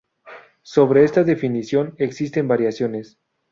Sobre 0.63 1.03
esta 1.03 1.23
definición 1.23 1.93
existen 1.99 2.47
variaciones. 2.47 3.19